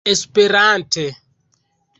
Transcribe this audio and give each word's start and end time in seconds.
esperante 0.03 1.13